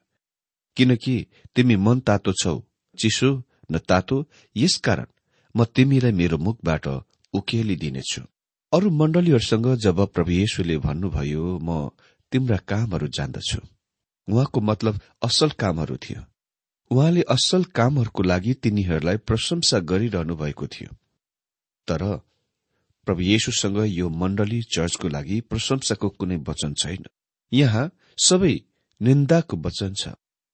किनकि 0.77 1.15
तिमी 1.55 1.75
मन 1.75 1.99
तातो 1.99 2.31
छौ 2.41 2.55
चिसो 2.97 3.29
न 3.71 3.77
तातो 3.77 4.25
यसकारण 4.55 5.07
म 5.55 5.65
तिमीलाई 5.65 6.11
मेरो 6.11 6.37
मुखबाट 6.37 6.87
उकेलिदिनेछु। 7.33 8.21
अरू 8.73 8.89
मण्डलीहरूसँग 8.89 9.67
जब 9.75 9.99
प्रभु 10.05 10.31
येशुले 10.31 10.77
भन्नुभयो 10.77 11.45
म 11.61 11.89
तिम्रा 12.31 12.57
कामहरू 12.69 13.07
जान्दछु। 13.07 13.59
उहाँको 14.27 14.61
मतलब 14.61 14.99
असल 15.23 15.49
कामहरू 15.49 15.97
थियो। 15.97 16.21
उहाँले 16.91 17.21
असल 17.21 17.63
कामहरूको 17.63 18.23
लागि 18.23 18.53
तिनीहरूलाई 18.53 19.17
प्रशंसा 19.17 19.79
गरिरहनु 19.79 20.35
भएको 20.35 20.67
थियो। 20.67 20.95
तर 21.87 22.03
प्रभु 23.05 23.21
येशुसँग 23.21 23.77
यो 23.77 24.09
मण्डली 24.09 24.61
चर्चको 24.61 25.07
लागि 25.07 25.41
प्रशंसाको 25.41 26.09
कुनै 26.09 26.37
वचन 26.37 26.73
छैन। 26.73 27.03
यहाँ 27.53 27.91
सबै 28.17 28.55
निन्दाको 29.01 29.57
वचन 29.57 29.93
छ। 29.93 30.07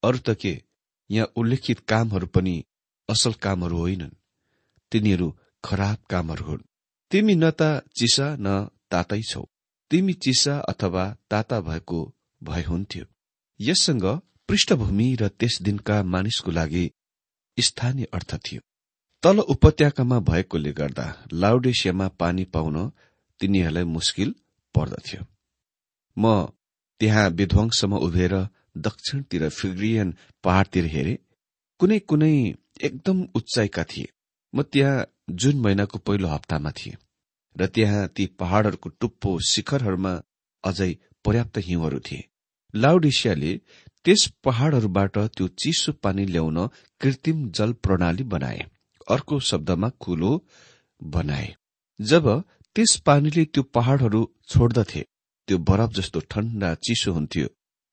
अरू 0.03 0.17
त 0.17 0.29
के? 0.29 0.63
यहाँ 1.11 1.27
उल्लेखित 1.35 1.79
कामहरू 1.79 2.27
पनि 2.27 2.63
असल 3.09 3.33
कामहरू 3.33 3.77
होइनन्। 3.77 4.19
तिनीहरू 4.91 5.37
खराब 5.63 5.97
कामहरू 6.09 6.45
हुन्। 6.45 6.67
तिमी 7.11 7.35
न 7.35 7.51
त 7.51 7.61
चिसा 7.95 8.35
न 8.39 8.67
तातै 8.91 9.21
छौ। 9.21 9.43
तिमी 9.91 10.13
चिसा 10.13 10.59
अथवा 10.59 11.17
ताता 11.29 11.59
भएको 11.61 12.15
भए 12.43 12.63
हुन्थ्यो। 12.63 13.05
यससँग 13.59 14.05
पृष्ठभूमि 14.51 15.05
र 15.21 15.27
त्यस 15.39 15.57
दिनका 15.61 16.01
मानिसको 16.03 16.51
लागि 16.51 16.91
स्थानीय 17.57 18.07
अर्थ 18.13 18.35
थियो। 18.35 18.61
तल 19.23 19.39
उपत्यकामा 19.39 20.19
भएकोले 20.19 20.71
गर्दा 20.71 21.05
लाउडेसियामा 21.33 22.07
पानी 22.19 22.43
पाउन 22.45 22.77
तिनीहरूलाई 23.39 23.83
मुस्किल 23.83 24.33
पर्दथ्यो। 24.75 25.21
म 26.17 26.51
त्यहाँ 27.01 27.29
विध्वंसमा 27.29 27.97
उभिएर 27.97 28.35
दक्षिणतिर 28.77 29.47
फिग्रियन 29.49 30.13
पहाड़तिर 30.43 30.85
हेरे। 30.85 31.13
कुनै 31.79 31.99
कुनै 31.99 32.33
एकदम 32.81 33.23
उचाइका 33.35 33.83
थिए। 33.83 34.11
म 34.53 34.63
त्यहाँ 34.63 35.05
जुन 35.29 35.61
महिनाको 35.61 35.97
पहिलो 35.97 36.27
हप्तामा 36.27 36.71
थिएँ 36.71 36.97
र 37.55 37.67
त्यहाँ 37.67 38.07
ती 38.07 38.25
पहाड़हरूको 38.39 38.89
टुप्पो 38.99 39.39
शिखरहरूमा 39.49 40.13
अझै 40.63 40.91
पर्याप्त 41.25 41.57
हिउँहरू 41.57 41.99
थिए। 41.99 42.27
लाउडिसियाले 42.73 43.53
त्यस 44.05 44.21
पहाड़हरूबाट 44.43 45.17
त्यो 45.17 45.47
चिसो 45.61 45.91
पानी 46.03 46.25
ल्याउन 46.25 46.57
कृत्रिम 47.01 47.49
जल 47.49 47.73
प्रणाली 47.83 48.23
बनाए। 48.23 48.61
अर्को 49.11 49.39
शब्दमा 49.39 49.89
कुलो 49.99 50.31
बनाए। 51.03 51.55
जब 51.99 52.27
त्यस 52.75 52.95
पानीले 53.05 53.43
त्यो 53.45 53.63
पहाड़हरू 53.75 54.21
छोड्दथे 54.47 55.01
त्यो 55.47 55.57
बरफ 55.69 55.89
जस्तो 55.93 56.19
ठण्डा 56.31 56.73
चिसो 56.75 57.11
हुन्थ्यो 57.13 57.47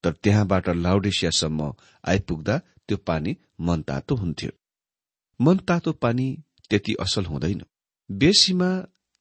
तर 0.05 0.13
त्यहाँबाट 0.23 0.69
लाउडेसियासम्म 0.77 1.73
आइपुग्दा 2.05 2.59
त्यो 2.89 2.97
पानी 3.09 3.37
मनतातो 3.61 4.15
हुन्थ्यो। 4.15 4.51
मनतातो 5.41 5.93
पानी 5.93 6.27
त्यति 6.71 6.95
असल 7.01 7.25
हुँदैन। 7.25 7.63
बेसीमा 8.11 8.71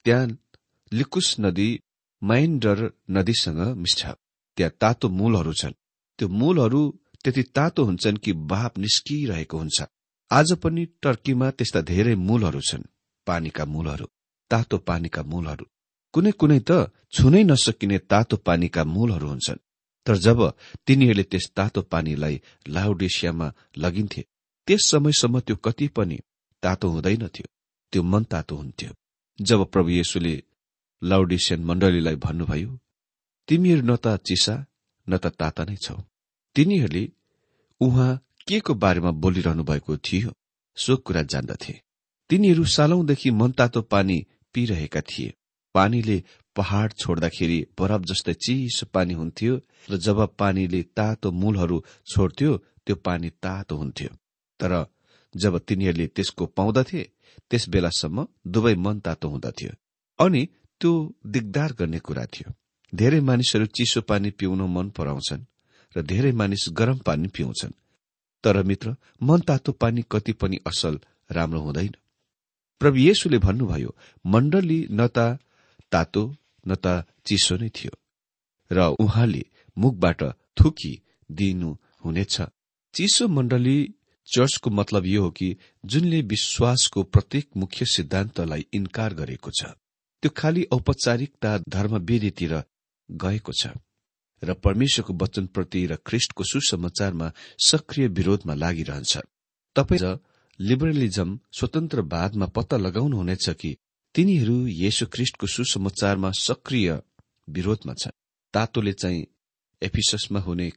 त्यहाँ 0.06 0.28
लिकुस 0.92 1.36
नदी 1.40 1.70
माइन्डर 2.22 2.80
नदीसँग 3.12 3.60
मिस्छ। 3.78 4.06
त्यहाँ 4.58 4.72
तातो 4.82 5.10
मूलहरू 5.10 5.54
छन्। 5.54 5.74
त्यो 6.20 6.28
मूलहरू 6.30 6.82
त्यति 7.24 7.44
तातो 7.56 7.84
हुन्छन् 7.84 8.18
कि 8.18 8.32
बाप 8.52 8.78
निस्किरहेको 8.78 9.58
हुन्छ। 9.58 9.78
आज 10.32 10.54
पनि 10.54 10.86
टर्कीमा 11.04 11.48
त्यस्ता 11.52 11.82
धेरै 11.82 12.16
मूलहरू 12.16 12.62
छन्। 12.62 12.84
पानीका 13.28 13.66
मूलहरू 13.66 14.08
तातो 14.52 14.78
पानीका 14.78 15.22
मूलहरू। 15.24 15.66
कुनै 16.14 16.32
कुनै 16.32 16.60
त 16.60 16.72
छुनै 17.12 17.44
नसकिने 17.44 17.98
तातो 18.12 18.36
पानीका 18.38 18.84
मूलहरू 18.84 19.28
हुन्छन्। 19.28 19.64
तर 20.06 20.16
जब 20.18 20.40
तिनीहरूले 20.86 21.24
त्यस 21.24 21.46
तातो 21.58 21.82
पानीलाई 21.82 22.36
लाउडेसियामा 22.68 23.48
लगिन्थे 23.78 24.22
त्यस 24.68 24.82
समयसम्म 24.92 25.40
त्यो 25.40 25.56
कति 25.56 25.88
पनि 25.88 26.18
तातो 26.64 26.88
हुँदैनथ्यो 26.90 27.48
त्यो 27.94 28.02
मन 28.04 28.24
तातो 28.24 28.56
हुन्थ्यो। 28.56 28.92
जब 29.40 29.60
प्रभु 29.66 29.90
येशुले 29.90 30.44
लाउडिसियन 31.02 31.60
मण्डलीलाई 31.64 32.16
भन्नुभयो 32.16 32.72
तिमीहरू 33.48 33.84
न 33.86 33.96
त 33.96 34.08
चिसा 34.28 34.56
न 35.10 35.18
त 35.18 35.26
ताता 35.40 35.64
नै 35.64 35.76
छौ। 35.76 35.98
तिनीहरूले 36.56 37.04
उहाँ 37.82 38.12
के 38.48 38.60
को 38.60 38.74
बारेमा 38.74 39.12
बोलिरहनु 39.12 39.64
भएको 39.64 39.98
थियो 39.98 40.30
सो 40.78 40.96
कुरा 40.98 41.22
जान्दथे। 41.24 41.74
तिनीहरू 42.30 42.64
सालौंदेखि 42.66 43.30
मनतातो 43.32 43.82
पानी 43.82 44.18
पिइरहेका 44.54 45.02
थिए। 45.02 45.34
पानीले 45.76 46.18
पहाड़ 46.56 46.92
छोड्दाखेरि 46.92 47.60
बरफ 47.80 48.02
जस्तै 48.02 48.34
चिसो 48.34 48.86
पानी 48.94 49.14
हुन्थ्यो 49.14 49.54
र 49.90 49.98
जब 49.98 50.20
पानीले 50.38 50.82
तातो 50.98 51.32
मूलहरू 51.32 51.78
छोड्थ्यो 52.12 52.52
त्यो 52.86 52.96
पानी 52.96 53.30
तातो 53.30 53.76
हुन्थ्यो। 53.78 54.10
तर 54.60 54.74
जब 55.36 55.58
तिनीहरूले 55.60 56.08
त्यसको 56.08 56.46
पाउँदथे 56.58 57.02
त्यस 57.50 57.70
बेलासम्म 57.70 58.28
दुवै 58.48 58.76
मन 58.76 59.00
तातो 59.00 59.30
हुँदथ्यो। 59.30 59.72
अनि 60.20 60.42
त्यो 60.82 60.92
दिगदार 61.26 61.74
गर्ने 61.74 62.00
कुरा 62.00 62.26
थियो। 62.26 62.50
धेरै 62.94 63.20
मानिसहरू 63.20 63.66
चिसो 63.68 64.02
पानी 64.02 64.30
पिउन 64.40 64.62
मन 64.74 64.90
पराउँछन् 64.98 65.44
र 65.96 66.02
धेरै 66.04 66.32
मानिस 66.32 66.66
गरम 66.80 66.98
पानी 67.06 67.28
पिउँछन्। 67.28 67.72
तर 68.44 68.62
मित्र 68.64 68.96
मन 69.22 69.40
तातो 69.48 69.72
पानी 69.74 70.02
कति 70.12 70.34
पनि 70.34 70.58
असल 70.68 71.00
राम्रो 71.32 71.60
हुँदैन। 71.62 71.94
प्रभु 72.82 72.98
येशुले 73.00 73.38
भन्नुभयो 73.38 73.96
मण्डली 74.26 74.80
न 74.92 75.08
तातो 75.08 76.24
न 76.66 76.76
त 76.76 77.04
चिसो 77.26 77.56
नै 77.58 77.70
थियो 77.70 77.94
र 78.72 78.88
उहाँले 79.00 79.44
मुखबाट 79.78 80.24
थुकी 80.58 80.94
दिनु 81.30 81.76
हुनेछ। 82.06 82.36
चिसो 82.94 83.28
मण्डली 83.28 83.78
चर्चको 84.28 84.70
मतलब 84.70 85.06
यो 85.06 85.22
हो 85.24 85.30
कि 85.32 85.56
जुनले 85.86 86.22
विश्वासको 86.22 87.04
प्रत्येक 87.04 87.46
मुख्य 87.58 87.86
सिद्धान्तलाई 87.86 88.66
इन्कार 88.74 89.14
गरेको 89.14 89.52
छ। 89.52 89.72
त्यो 90.24 90.30
खालि 90.36 90.64
औपचारिकता 90.72 91.58
धर्मवेदीतिर 91.70 92.54
गएको 93.10 93.52
छ 93.54 93.68
र 94.44 94.54
परमेश्वरको 94.54 95.14
वचनप्रति 95.14 95.86
र 95.88 95.96
ख्रिष्टको 96.06 96.44
सुसमाचारमा 96.44 97.32
सक्रिय 97.66 98.08
विरोधमा 98.08 98.54
लागिरहन्छ। 98.54 99.18
तपाईँ 99.76 100.20
लिबरलिजम 100.60 101.40
स्वतन्त्रवादमा 101.54 102.46
पत्ता 102.46 102.78
लगाउनुहुनेछ 102.78 103.50
कि 103.50 103.76
तिनीहरू 104.16 104.56
येशु 104.68 105.06
ख्रिष्टको 105.06 105.48
सुसमाचारमा 105.48 106.32
सक्रिय 106.32 106.90
विरोधमा 107.48 107.94
छन्। 107.94 108.18
तातोले 108.54 108.94
चाहिँ 108.94 109.26
एफिससमा 109.82 110.40
हुने 110.40 110.70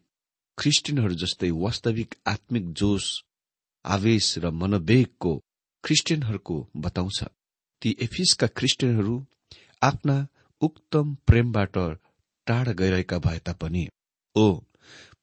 ख्रिस्टियनहरू 0.58 1.14
जस्तै 1.14 1.50
वास्तविक 1.50 2.14
आत्मिक 2.26 2.72
जोश 2.72 3.04
आवेश 3.84 4.26
र 4.38 4.50
मनोवेगको 4.50 5.32
ख्रिस्टियनहरूको 5.84 6.56
बताउँछ। 6.76 7.18
ती 7.82 7.96
एफिसका 8.00 8.46
ख्रिस्टियनहरू 8.46 9.26
आफ्ना 9.82 10.16
उक्तम 10.62 11.14
प्रेमबाट 11.26 11.76
टाढा 12.50 12.72
गइरहेका 12.80 13.18
भए 13.26 13.38
तापनि 13.46 13.86
ओ 14.36 14.46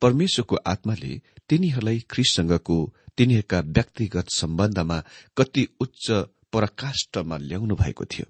परमेश्वरको 0.02 0.56
आत्माले 0.68 1.14
तिनीहरूलाई 1.50 2.00
ख्रिससँगको 2.10 2.78
तिनीहरूका 3.18 3.60
व्यक्तिगत 3.76 4.30
सम्बन्धमा 4.32 5.04
कति 5.38 5.68
उच्च 5.82 6.10
पराकाष्ठमा 6.54 7.38
ल्याउनु 7.38 7.76
भएको 7.76 8.06
थियो। 8.06 8.26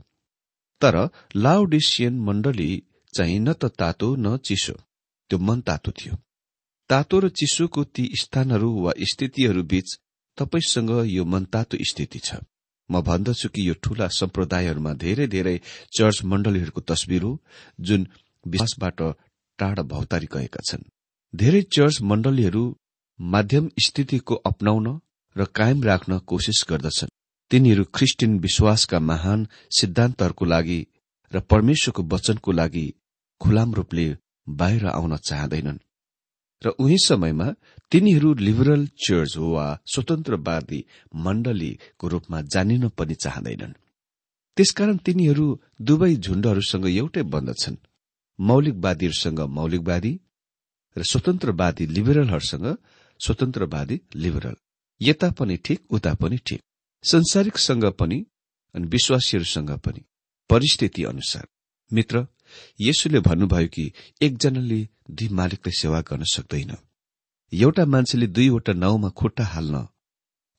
तर 0.81 0.95
लाउडिसियन 1.35 2.19
मण्डली 2.19 2.71
चाहिँ 3.13 3.39
न 3.39 3.53
त 3.53 3.65
तातो 3.79 4.15
न 4.15 4.37
चिसो 4.37 4.73
त्यो 5.29 5.39
मन 5.39 5.61
तातो 5.61 5.91
थियो। 5.91 6.15
तातो 6.89 7.19
र 7.19 7.29
चिसोको 7.29 7.83
ती 7.95 8.09
स्थानहरू 8.15 8.69
वा 8.83 8.91
स्थितिहरू 9.11 9.63
बीच 9.63 9.97
तपाईँसँग 10.37 10.91
यो 11.07 11.25
मनतातो 11.25 11.77
स्थिति 11.81 12.19
छ। 12.19 12.35
म 12.89 13.01
भन्दछु 13.01 13.49
कि 13.49 13.67
यो 13.69 13.73
ठूला 13.83 14.07
सम्प्रदायहरूमा 14.17 14.93
धेरै 14.93 15.27
धेरै 15.27 15.55
चर्च 15.97 16.23
मण्डलीहरूको 16.23 16.81
तस्विर 16.81 17.23
हो 17.23 17.31
जुन 17.79 18.07
विश्वासबाट 18.51 19.01
टाढा 19.59 19.83
भौतारी 19.83 20.27
गएका 20.33 20.61
छन्। 20.67 20.89
धेरै 21.33 21.61
चर्च 21.75 22.01
मण्डलीहरू 22.01 22.63
माध्यम 23.19 23.69
स्थितिको 23.85 24.35
अपनाउन 24.49 24.87
र 25.35 25.45
कायम 25.57 25.83
राख्न 25.83 26.19
कोशिश 26.29 26.63
गर्दछन्। 26.69 27.13
तिनीहरू 27.51 27.83
ख्रिस्टियन 27.95 28.37
विश्वासका 28.39 28.99
महान 28.99 29.47
सिद्धान्तहरूको 29.79 30.45
लागि 30.45 30.79
र 31.31 31.39
परमेश्वरको 31.51 32.03
वचनको 32.03 32.51
लागि 32.51 32.85
खुलाम 33.41 33.73
रूपले 33.73 34.07
बाहिर 34.47 34.85
आउन 34.87 35.15
चाहँदैनन्। 35.17 35.79
र 36.61 36.69
उही 36.81 36.97
समयमा 37.05 37.47
तिनीहरू 37.91 38.33
लिबरल 38.33 38.85
चर्च 39.05 39.33
वा 39.37 39.65
स्वतन्त्रवादी 39.85 40.79
मण्डलीको 41.15 42.07
रूपमा 42.07 42.41
जानिन 42.53 42.87
पनि 42.89 43.15
चाहँदैनन्। 43.15 43.73
त्यसकारण 44.57 44.97
तिनीहरू 44.97 45.45
दुवै 45.81 46.13
झुण्डहरूसँग 46.15 46.85
एउटै 46.91 47.23
बन्दछन्। 47.33 47.75
मौलिकवादीहरूसँग 48.39 49.39
मौलिकवादी 49.57 50.13
र 50.95 51.03
स्वतन्त्रवादी 51.03 51.85
लिबरलहरूसँग 51.85 52.65
स्वतन्त्रवादी 53.19 53.99
लिबरल। 54.15 54.55
यता 55.01 55.29
पनि 55.31 55.57
ठिक 55.57 55.93
उता 55.93 56.13
पनि 56.13 56.37
ठिक। 56.37 56.61
संसारिकसँग 57.03 57.85
पनि 57.99 58.25
अनि 58.75 58.87
विश्वासीहरूसँग 58.87 59.71
पनि 59.85 60.01
परिस्थिति 60.49 61.03
अनुसार। 61.03 61.47
मित्र 61.91 62.25
यसुले 62.81 63.19
भन्नुभयो 63.19 63.67
कि 63.67 63.91
एकजनाले 64.21 64.79
दुई 65.11 65.27
मालिकलाई 65.29 65.79
सेवा 65.81 66.01
गर्न 66.01 66.23
सक्दैन। 66.33 66.75
एउटा 67.53 67.85
मान्छेले 67.85 68.27
दुईवटा 68.27 68.73
नाउँमा 68.73 69.09
खुट्टा 69.09 69.45
हाल्न 69.45 69.87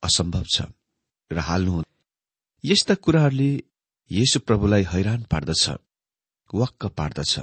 असम्भव 0.03 0.45
छ 0.55 0.63
र 1.31 1.39
हाल्नु 1.39 1.83
यस्ता 2.65 2.95
कुराहरूले 2.95 3.51
येशु 4.11 4.39
प्रभुलाई 4.41 4.85
हैरान 4.93 5.23
पार्दछ 5.23 5.69
वाक्क 6.55 6.87
पार्दछ। 6.99 7.39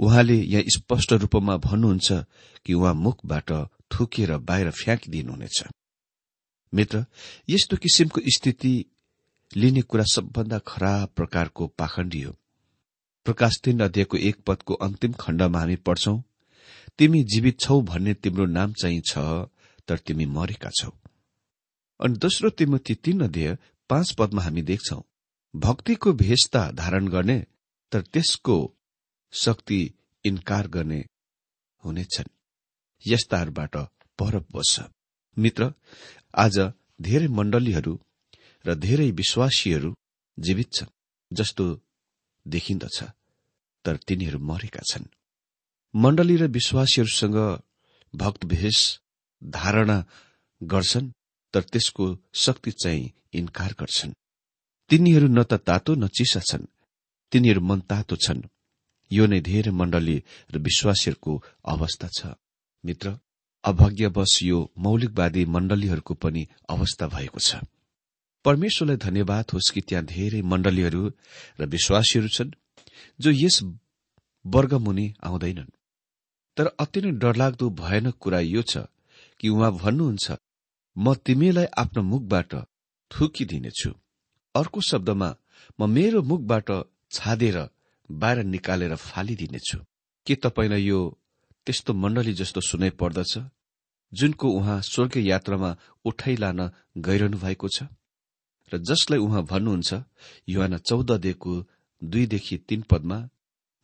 उहाँले 0.00 0.36
यहाँ 0.36 0.62
स्पष्ट 0.76 1.12
रूपमा 1.12 1.56
भन्नुहुन्छ 1.58 2.12
कि 2.66 2.74
उहाँ 2.74 2.94
मुखबाट 2.94 3.50
थुकेर 3.92 4.36
बाहिर 4.38 4.70
फ्याँकिदिनुहुनेछ। 4.72 5.62
मित्र 6.72 7.04
यस्तो 7.48 7.76
किसिमको 7.76 8.20
स्थिति 8.34 8.72
लिने 9.50 9.82
कुरा 9.82 10.04
सबभन्दा 10.12 10.58
खराब 10.66 11.08
प्रकारको 11.16 11.66
पाखण्डी 11.78 12.22
हो। 12.22 12.32
प्रकाश 13.26 13.60
तीन 13.64 13.80
अध्ययको 13.80 14.16
एक 14.18 14.36
पदको 14.46 14.74
अन्तिम 14.74 15.12
खण्डमा 15.20 15.58
हामी 15.58 15.76
पढ्छौ 15.76 16.16
तिमी 16.98 17.22
जीवित 17.24 17.60
छौ 17.60 17.80
भन्ने 17.82 18.14
तिम्रो 18.14 18.46
नाम 18.46 18.72
चाहिँ 18.72 19.00
छ 19.06 19.18
तर 19.88 19.98
तिमी 19.98 20.26
मरेका 20.26 20.70
छौ। 20.80 20.90
अनि 22.00 22.18
दोस्रो 22.18 22.50
तिमती 22.50 22.94
तीन 22.94 23.20
अध्यय 23.20 23.56
पाँच 23.90 24.12
पदमा 24.18 24.42
हामी 24.42 24.62
देख्छौ 24.62 25.02
भक्तिको 25.54 26.12
भेषता 26.12 26.70
धारण 26.72 27.08
गर्ने 27.08 27.38
तर 27.92 28.00
त्यसको 28.02 28.56
शक्ति 29.32 29.80
इन्कार 30.24 30.68
गर्ने 30.68 31.04
हुनेछन्। 31.84 32.30
यस्ताहरूबाट 33.06 33.76
पर 34.18 34.38
बस्छ। 34.54 34.80
मित्र 35.36 35.72
आज 36.34 36.58
धेरै 37.00 37.28
मण्डलीहरू 37.28 37.94
र 38.64 38.74
धेरै 38.74 39.10
विश्वासीहरू 39.10 39.94
जीवित 40.38 40.72
छन् 40.72 40.94
जस्तो 41.32 41.64
देखिन्दछ 42.46 42.98
तर 43.84 43.96
तिनीहरू 43.96 44.38
मरेका 44.38 44.82
छन्। 44.90 45.06
मण्डली 45.94 46.36
र 46.36 46.46
विश्वासीहरूसँग 46.48 47.38
भक्तभेष 48.14 48.78
धारणा 49.42 49.98
गर्छन् 50.62 51.10
तर 51.54 51.62
त्यसको 51.62 52.06
शक्ति 52.34 52.70
चाहिँ 52.70 53.10
इन्कार 53.32 53.72
गर्छन्। 53.80 54.12
तिनीहरू 54.90 55.26
न 55.26 55.42
त 55.42 55.52
तातो 55.66 55.94
न 55.94 56.08
चिसा 56.08 56.40
छन् 56.40 56.72
तिनीहरू 57.32 57.60
मन 57.60 57.80
तातो 57.80 58.16
छन्। 58.16 58.42
यो 59.10 59.26
नै 59.26 59.40
धेरै 59.40 59.72
मण्डली 59.72 60.16
र 60.52 60.58
विश्वासीहरूको 60.58 61.32
अवस्था 61.64 62.08
छ। 62.16 62.20
मित्र 62.84 63.06
अभाग्यवश 63.64 64.32
यो 64.42 64.58
मौलिकवादी 64.78 65.44
मण्डलीहरूको 65.44 66.14
पनि 66.14 66.42
अवस्था 66.68 67.06
भएको 67.06 67.40
छ। 67.40 67.50
परमेश्वरलाई 68.44 68.96
धन्यवाद 68.96 69.44
होस् 69.52 69.72
कि 69.74 69.80
त्यहाँ 69.80 70.04
धेरै 70.04 70.40
मण्डलीहरू 70.42 71.02
र 71.60 71.66
विश्वासीहरू 71.66 72.28
छन् 72.28 72.56
जो 73.20 73.30
यस 73.34 73.56
वर्गमुनि 74.44 75.06
आउँदैनन्। 75.22 75.76
तर 76.56 76.66
अति 76.78 77.00
नै 77.00 77.10
डरलाग्दो 77.22 77.66
भयानक 77.70 78.14
कुरा 78.20 78.40
यो 78.40 78.62
छ 78.62 78.88
कि 79.40 79.48
उहाँ 79.48 79.72
भन्नुहुन्छ 79.76 80.26
म 80.96 81.14
तिमीलाई 81.24 81.66
आफ्नो 81.76 82.02
मुखबाट 82.02 82.52
थुकिदिनेछु। 83.10 83.90
अर्को 84.54 84.80
शब्दमा 84.80 85.28
म 85.78 85.88
मेरो 85.90 86.22
मुखबाट 86.22 86.68
छादेर 87.10 87.58
बाहिर 88.10 88.44
निकालेर 88.44 88.94
फालिदिनेछु। 88.96 89.78
के 90.26 90.34
तपाईँलाई 90.34 90.82
यो 90.82 91.00
त्यस्तो 91.66 91.94
मण्डली 91.94 92.32
जस्तो 92.32 92.60
सुनाइ 92.60 92.90
पर्दछ 92.90 93.32
जुनको 94.12 94.48
उहाँ 94.50 94.80
स्वर्ग 94.82 95.16
यात्रामा 95.16 95.76
उठाइ 96.04 96.36
लान 96.36 96.60
गइरहनु 96.98 97.38
भएको 97.38 97.68
छ? 97.68 97.82
र 98.72 98.78
जसलाई 98.78 99.18
उहाँ 99.18 99.42
भन्नुहुन्छ 99.42 99.90
युवाना 100.48 100.78
चौध 100.78 101.10
दिएको 101.20 101.52
दुईदेखि 102.02 102.56
तीन 102.68 102.82
पदमा 102.82 103.18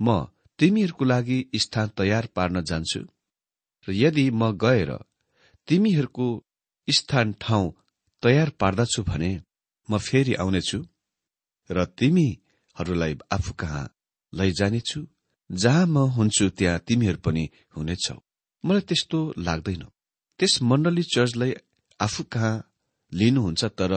म 0.00 0.26
तिमीहरूको 0.58 1.04
लागि 1.04 1.38
स्थान 1.56 1.88
तयार 1.96 2.26
पार्न 2.26 2.62
जान्छु। 2.64 3.00
र 3.88 3.92
यदि 3.92 4.30
म 4.30 4.52
गएर 4.56 4.90
तिमीहरूको 5.68 6.26
स्थान 6.88 7.32
ठाउँ 7.40 7.74
तयार 8.22 8.50
पार्दछु 8.50 9.02
भने 9.02 9.30
म 9.88 9.98
फेरि 9.98 10.34
आउनेछु। 10.34 10.78
र 11.70 11.84
तिमीहरूलाई 11.98 13.18
आफू 13.32 13.52
कहाँ 13.52 13.84
लैजानेछु। 14.32 15.06
जहाँ 15.50 15.86
म 15.86 15.98
हुन्छु 15.98 16.48
त्यहाँ 16.50 16.78
तिमीहरू 16.78 17.18
पनि 17.18 17.44
हुनेछौ। 17.76 18.16
मलाई 18.64 18.80
त्यस्तो 18.80 19.18
लाग्दैन। 19.38 19.84
त्यस 20.38 20.62
मण्डली 20.62 21.02
चर्चलाई 21.02 21.52
आफू 22.00 22.22
कहाँ 22.24 22.54
लिनुहुन्छ 23.12 23.64
तर 23.64 23.92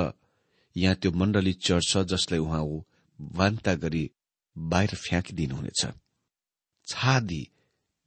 यहाँ 0.75 0.95
त्यो 0.95 1.11
मण्डली 1.11 1.53
चर्च 1.53 1.87
छ 1.89 1.97
जसलाई 1.97 2.39
उहाँ 2.39 2.63
वान्ता 3.19 3.73
गरी 3.75 4.11
बाहिर 4.57 4.95
फ्याँकिदिनुहुनेछ। 4.95 5.81
छादी 6.87 7.41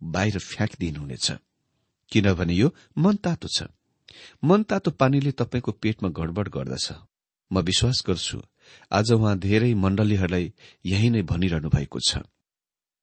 बाहिर 0.02 0.38
फ्याँकिदिनुहुनेछ। 0.38 1.32
किनभने 2.12 2.54
यो 2.54 2.74
मनतातो 2.98 3.48
छ। 3.48 3.62
मनतातो 4.44 4.90
पानीले 4.90 5.32
तपाईँको 5.32 5.72
पेटमा 5.72 6.08
गडबड 6.08 6.48
गर्दछ। 6.48 6.92
म 7.50 7.60
विश्वास 7.60 8.02
गर्छु 8.06 8.38
आज 8.90 9.12
उहाँ 9.12 9.38
धेरै 9.38 9.74
मण्डलीहरूलाई 9.74 10.52
यही 10.86 11.10
नै 11.10 11.22
भनिरहनु 11.22 11.68
भएको 11.68 11.98
छ। 12.00 12.18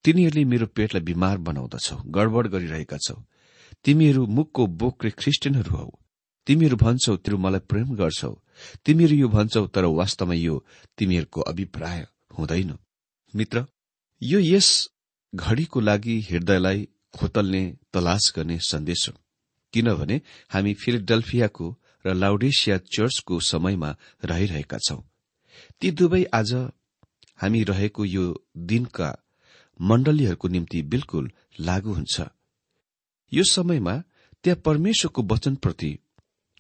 तिनीहरूले 0.06 0.44
मेरो 0.46 0.66
पेटलाई 0.68 1.04
बिमार 1.04 1.38
बनाउँदछौ 1.38 1.96
गडबड 2.08 2.48
गरिरहेका 2.48 2.98
छौ। 2.98 3.18
तिमीहरू 3.86 4.26
मुखको 4.28 4.68
बोक्रे 4.68 5.10
ख्रिस्टियनहरू 5.12 5.76
हौ। 5.78 5.90
तिमीहरू 6.48 6.76
भन्छौ 6.76 7.16
तिमीहरू 7.16 7.38
मलाई 7.38 7.60
प्रेम 7.60 7.96
गर्छौ। 7.96 8.32
तिमीहरू 8.86 9.16
यो 9.16 9.28
भन्छौ 9.28 9.68
तर 9.68 9.86
वास्तवमा 9.86 10.34
यो 10.34 10.66
तिमीहरूको 10.98 11.42
अभिप्राय 11.42 12.08
हुँदैन। 12.38 12.78
मित्र 13.36 13.66
यो 14.22 14.40
यस 14.40 14.90
घड़ीको 15.36 15.80
लागि 15.80 16.16
हृदयलाई 16.22 16.88
खोतल्ने 17.18 17.64
तलास 17.94 18.34
गर्ने 18.36 18.58
सन्देश 18.60 19.10
हो। 19.10 19.16
किनभने 19.74 20.22
हामी 20.50 20.74
फिलिडल्फियाको 20.74 21.68
र 22.06 22.14
लाउडेसिया 22.14 22.78
चर्चको 22.78 23.40
समयमा 23.40 23.96
रहिरहेका 24.26 24.78
छौं। 24.78 25.02
ती 25.82 25.90
दुवै 25.92 26.24
आज 26.34 26.52
हामी 27.40 27.62
रहेको 27.64 28.06
यो 28.06 28.24
दिनका 28.70 29.10
मण्डलीहरूको 29.80 30.48
निम्ति 30.48 30.82
बिल्कुल 30.92 31.30
लागू 31.60 31.94
हुन्छ। 31.94 32.16
यो 33.32 33.44
समयमा 33.48 33.96
त्यहाँ 34.44 34.62
परमेश्वरको 34.66 35.22
वचनप्रति 35.32 35.92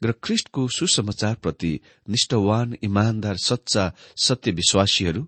र 0.01 0.11
ख्रिष्टको 0.23 0.67
सुसमाचारप्रति 0.77 1.71
निष्ठवान 2.09 2.77
इमान्दार 2.81 3.37
सच्चा 3.43 3.83
सत्य 4.17 4.51
विश्वासीहरू 4.51 5.27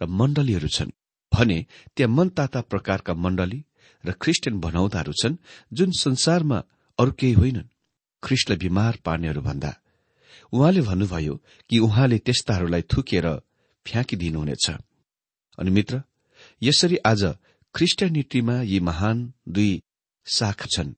र 0.00 0.06
मण्डलीहरू 0.20 0.68
छन्। 0.68 0.96
भने 1.32 1.58
त्यहाँ 1.96 2.14
मनताता 2.14 2.60
प्रकारका 2.70 3.14
मण्डली 3.16 3.64
र 4.04 4.12
ख्रिस्टियन 4.20 4.60
भनाउँदाहरू 4.60 5.12
छन् 5.22 5.40
जुन 5.72 5.90
संसारमा 5.96 6.62
अरू 6.98 7.12
केही 7.12 7.32
होइनन्। 7.32 7.72
ख्रिस्टलाई 8.22 8.58
बिमार 8.58 8.98
पार्नेहरू 9.04 9.40
भन्दा 9.40 9.79
उहाँले 10.52 10.80
भन्नुभयो 10.80 11.34
कि 11.70 11.78
उहाँले 11.78 12.18
त्यस्ताहरूलाई 12.18 12.82
थुकेर 12.82 13.26
फ्याँकिदिनुहुनेछ। 13.86 14.70
अनि 15.58 15.70
मित्र 15.70 16.02
यसरी 16.62 16.96
आज 16.96 17.22
ख्रिस्टियानिटीमा 17.74 18.60
यी 18.62 18.80
महान 18.80 19.32
दुई 19.48 19.82
शाखा 20.26 20.66
छन्। 20.66 20.94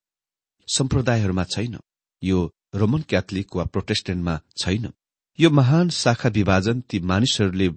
सम्प्रदायहरूमा 0.68 1.44
छैन। 1.44 1.78
यो 2.22 2.38
रोमन 2.74 3.02
क्याथोलिक 3.02 3.56
वा 3.56 3.64
प्रोटेस्टेन्टमा 3.64 4.40
छैन। 4.58 4.92
यो 5.38 5.50
महान 5.50 5.88
शाखा 5.88 6.28
विभाजन 6.28 6.80
ती 6.80 7.00
मानिसहरूले 7.00 7.68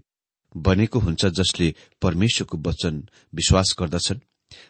बनेको 0.55 0.99
हुन्छ 0.99 1.25
जसले 1.25 1.73
परमेश्वरको 2.01 2.57
वचन 2.57 2.95
विश्वास 3.33 3.75
गर्दछन् 3.79 4.25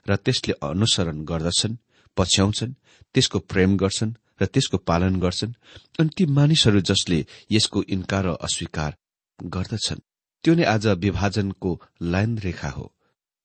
र 0.09 0.15
त्यसले 0.15 0.53
अनुसरण 0.63 1.23
गर्दछन् 1.25 1.77
पछ्याउँछन् 2.17 2.73
त्यसको 3.13 3.39
प्रेम 3.39 3.77
गर्छन् 3.77 4.13
र 4.41 4.45
त्यसको 4.45 4.77
पालन 4.77 5.19
गर्छन् 5.19 5.53
अनि 5.99 6.09
ती 6.17 6.25
मानिसहरू 6.25 6.79
जसले 6.81 7.25
यसको 7.51 7.83
इन्कार 7.83 8.25
र 8.25 8.33
अस्वीकार 8.41 8.91
गर्दछन् 9.39 10.05
त्यो 10.43 10.53
नै 10.55 10.63
आज 10.63 10.87
विभाजनको 10.87 11.71
लाइन 12.01 12.37
रेखा 12.37 12.69
हो। 12.69 12.85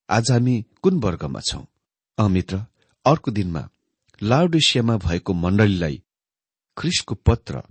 आज 0.08 0.30
हामी 0.30 0.54
कुन 0.82 1.00
वर्गमा 1.00 1.40
छौं? 1.40 1.64
अमित्र 2.18 2.56
अर्को 3.06 3.30
दिनमा 3.30 3.62
लाउडेसियामा 4.22 4.96
भएको 4.96 5.32
मण्डलीलाई 5.34 6.02
ख्रिसको 6.76 7.14
पत्र 7.14 7.62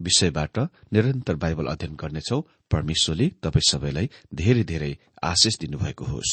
विषयबाट 0.00 0.58
निरन्तर 0.92 1.34
बाइबल 1.34 1.66
अध्ययन 1.66 1.94
गर्नेछौ। 1.94 2.40
परमेश्वरले 2.70 3.26
तपाईँ 3.42 3.68
सबैलाई 3.70 4.10
धेरै 4.34 4.64
धेरै 4.64 4.92
आशिष 5.22 5.58
दिनुभएको 5.58 6.04
होस्। 6.04 6.32